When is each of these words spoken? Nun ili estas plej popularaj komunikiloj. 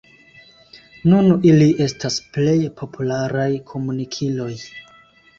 Nun 1.09 1.27
ili 1.49 1.67
estas 1.85 2.17
plej 2.37 2.55
popularaj 2.79 3.45
komunikiloj. 3.73 4.49